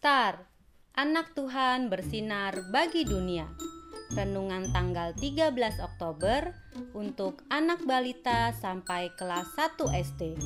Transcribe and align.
Star, 0.00 0.48
anak 0.96 1.36
Tuhan 1.36 1.92
bersinar 1.92 2.56
bagi 2.72 3.04
dunia. 3.04 3.44
Renungan 4.16 4.72
tanggal 4.72 5.12
13 5.12 5.52
Oktober 5.76 6.56
untuk 6.96 7.44
anak 7.52 7.84
balita 7.84 8.48
sampai 8.56 9.12
kelas 9.20 9.52
1 9.60 9.76
SD. 9.92 10.40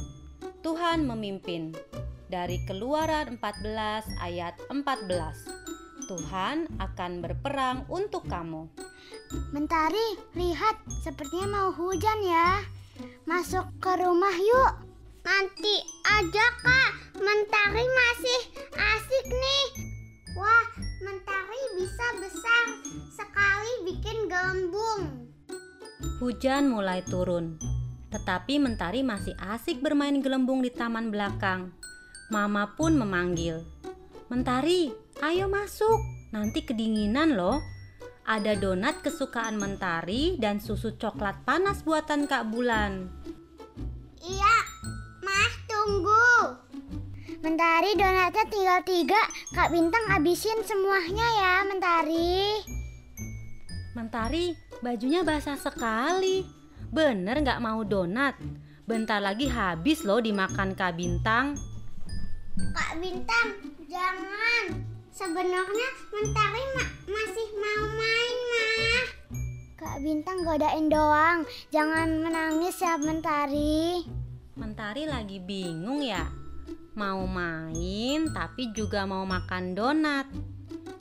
Tuhan 0.58 1.06
memimpin. 1.06 1.70
Dari 2.26 2.66
Keluaran 2.66 3.38
14 3.38 4.26
ayat 4.26 4.58
14. 4.74 6.10
Tuhan 6.10 6.66
akan 6.82 7.12
berperang 7.22 7.86
untuk 7.86 8.26
kamu. 8.26 8.66
Mentari, 9.54 10.18
lihat 10.34 10.82
sepertinya 11.06 11.62
mau 11.62 11.70
hujan 11.70 12.26
ya. 12.26 12.58
Masuk 13.22 13.70
ke 13.78 14.02
rumah 14.02 14.34
yuk. 14.34 14.82
Nanti 15.22 15.93
Hujan 26.24 26.72
mulai 26.72 27.04
turun, 27.04 27.60
tetapi 28.08 28.56
Mentari 28.56 29.04
masih 29.04 29.36
asik 29.36 29.84
bermain 29.84 30.24
gelembung 30.24 30.64
di 30.64 30.72
taman 30.72 31.12
belakang. 31.12 31.68
Mama 32.32 32.72
pun 32.80 32.96
memanggil, 32.96 33.60
"Mentari, 34.32 34.88
ayo 35.20 35.52
masuk, 35.52 36.00
nanti 36.32 36.64
kedinginan 36.64 37.36
loh." 37.36 37.60
Ada 38.24 38.56
donat 38.56 39.04
kesukaan 39.04 39.60
Mentari 39.60 40.40
dan 40.40 40.64
susu 40.64 40.96
coklat 40.96 41.44
panas 41.44 41.84
buatan 41.84 42.24
Kak 42.24 42.48
Bulan. 42.48 43.04
Iya, 44.24 44.56
Mas 45.20 45.52
tunggu. 45.68 46.56
Mentari 47.44 48.00
donatnya 48.00 48.48
tinggal 48.48 48.80
tiga, 48.88 49.20
Kak 49.52 49.68
Bintang 49.68 50.08
habisin 50.08 50.64
semuanya 50.64 51.28
ya, 51.36 51.54
Mentari. 51.68 52.64
Mentari, 53.92 54.56
bajunya 54.84 55.24
basah 55.24 55.56
sekali. 55.56 56.44
Bener 56.92 57.40
nggak 57.40 57.64
mau 57.64 57.80
donat? 57.88 58.36
Bentar 58.84 59.16
lagi 59.16 59.48
habis 59.48 60.04
loh 60.04 60.20
dimakan 60.20 60.76
Kak 60.76 61.00
Bintang. 61.00 61.56
Kak 62.76 63.00
Bintang, 63.00 63.56
jangan. 63.88 64.84
Sebenarnya 65.08 65.88
Mentari 66.12 66.64
ma 66.76 66.84
masih 67.08 67.48
mau 67.56 67.82
main, 67.96 68.36
mah. 68.52 69.04
Kak 69.80 69.96
Bintang 70.04 70.44
godain 70.44 70.92
doang. 70.92 71.48
Jangan 71.72 72.20
menangis 72.20 72.76
ya, 72.76 73.00
Mentari. 73.00 74.04
Mentari 74.52 75.08
lagi 75.08 75.40
bingung 75.40 76.04
ya. 76.04 76.28
Mau 76.94 77.24
main 77.26 78.30
tapi 78.30 78.70
juga 78.76 79.08
mau 79.08 79.24
makan 79.24 79.72
donat. 79.72 80.28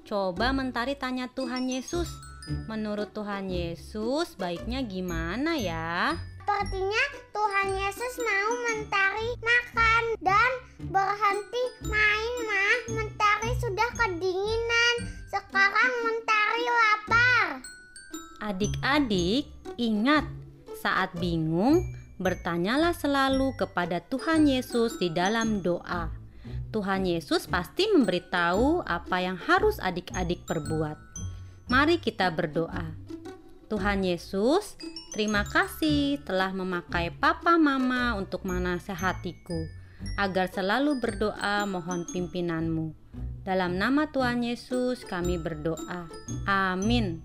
Coba 0.08 0.56
Mentari 0.56 0.96
tanya 0.96 1.28
Tuhan 1.28 1.68
Yesus. 1.68 2.33
Menurut 2.68 3.16
Tuhan 3.16 3.48
Yesus, 3.48 4.36
baiknya 4.36 4.84
gimana 4.84 5.56
ya? 5.56 6.20
Sepertinya 6.44 7.04
Tuhan 7.32 7.68
Yesus 7.72 8.14
mau 8.20 8.52
Mentari 8.68 9.32
makan 9.40 10.04
dan 10.20 10.52
berhenti 10.92 11.64
main, 11.88 12.36
mah. 12.44 12.80
Mentari 13.00 13.52
sudah 13.64 13.90
kedinginan. 13.96 14.96
Sekarang 15.32 15.94
Mentari 16.04 16.66
lapar. 16.68 17.48
Adik-adik, 18.44 19.48
ingat, 19.80 20.28
saat 20.84 21.16
bingung, 21.16 21.80
bertanyalah 22.20 22.92
selalu 22.92 23.56
kepada 23.56 24.04
Tuhan 24.04 24.52
Yesus 24.52 25.00
di 25.00 25.08
dalam 25.16 25.64
doa. 25.64 26.12
Tuhan 26.76 27.08
Yesus 27.08 27.48
pasti 27.48 27.88
memberitahu 27.88 28.84
apa 28.84 29.18
yang 29.24 29.40
harus 29.40 29.80
adik-adik 29.80 30.44
perbuat. 30.44 31.13
Mari 31.72 32.00
kita 32.04 32.28
berdoa. 32.28 32.92
Tuhan 33.72 34.04
Yesus, 34.04 34.76
terima 35.16 35.48
kasih 35.48 36.20
telah 36.28 36.52
memakai 36.52 37.10
papa 37.10 37.56
mama 37.56 38.20
untuk 38.20 38.44
menasehatiku 38.44 39.58
agar 40.20 40.52
selalu 40.52 41.00
berdoa 41.00 41.64
mohon 41.64 42.04
pimpinanmu. 42.12 42.92
Dalam 43.48 43.80
nama 43.80 44.12
Tuhan 44.12 44.44
Yesus 44.44 45.08
kami 45.08 45.40
berdoa. 45.40 46.12
Amin. 46.48 47.24